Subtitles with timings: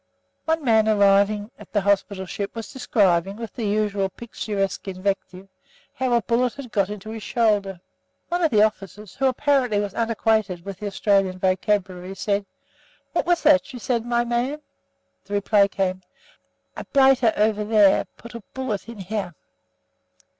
[0.45, 5.47] One man arriving at the hospital ship was describing, with the usual picturesque invective,
[5.93, 7.79] how the bullet had got into his shoulder.
[8.27, 12.47] One of the officers, who apparently was unacquainted with the Australian vocabulary, said:
[13.13, 14.63] "What was that you said, my man?"
[15.25, 16.01] The reply came,
[16.75, 19.35] "A blightah ovah theah put a bullet in heah."